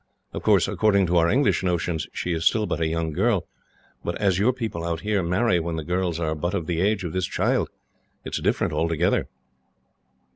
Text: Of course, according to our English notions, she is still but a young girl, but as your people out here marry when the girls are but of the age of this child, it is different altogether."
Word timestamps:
Of 0.33 0.41
course, 0.41 0.67
according 0.67 1.05
to 1.05 1.17
our 1.17 1.29
English 1.29 1.61
notions, 1.61 2.07
she 2.11 2.33
is 2.33 2.43
still 2.43 2.65
but 2.65 2.79
a 2.81 2.87
young 2.87 3.11
girl, 3.11 3.45
but 4.03 4.19
as 4.19 4.39
your 4.39 4.51
people 4.51 4.83
out 4.83 5.01
here 5.01 5.21
marry 5.21 5.59
when 5.59 5.75
the 5.75 5.83
girls 5.83 6.19
are 6.19 6.33
but 6.33 6.55
of 6.55 6.65
the 6.65 6.81
age 6.81 7.03
of 7.03 7.13
this 7.13 7.27
child, 7.27 7.69
it 8.25 8.33
is 8.33 8.39
different 8.41 8.73
altogether." 8.73 9.27